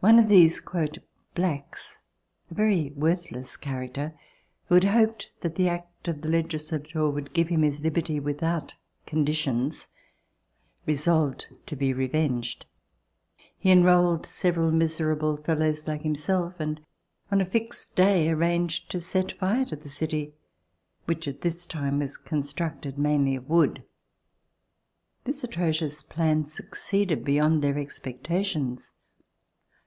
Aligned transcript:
One 0.00 0.20
of 0.20 0.28
these 0.28 0.62
"blacks," 1.34 2.02
a 2.48 2.54
very 2.54 2.92
worthless 2.94 3.56
character, 3.56 4.16
who 4.66 4.76
had 4.76 4.84
hoped 4.84 5.32
that 5.40 5.56
the 5.56 5.68
act 5.68 6.06
of 6.06 6.20
the 6.20 6.28
legislature 6.30 7.10
would 7.10 7.32
give 7.34 7.48
him 7.48 7.62
his 7.64 7.80
liberty 7.82 8.20
with 8.20 8.40
out 8.40 8.76
conditions, 9.06 9.88
resolved 10.86 11.48
to 11.66 11.74
be 11.74 11.92
revenged. 11.92 12.64
He 13.58 13.72
enrolled 13.72 14.24
several 14.24 14.70
miserable 14.70 15.36
fellows 15.36 15.88
like 15.88 16.02
himself, 16.02 16.60
and 16.60 16.80
on 17.32 17.40
a 17.40 17.44
fixed 17.44 17.96
day 17.96 18.30
arranged 18.30 18.92
to 18.92 19.00
set 19.00 19.32
fire 19.32 19.64
to 19.64 19.74
the 19.74 19.88
city, 19.88 20.32
which 21.06 21.26
at 21.26 21.40
this 21.40 21.66
time 21.66 21.98
was 21.98 22.16
constructed 22.16 22.98
mainly 23.00 23.34
of 23.34 23.48
wood. 23.48 23.82
This 25.24 25.42
atrocious 25.42 26.04
plan 26.04 26.44
succeeded 26.44 27.24
beyond 27.24 27.62
their 27.62 27.76
expectations. 27.76 28.92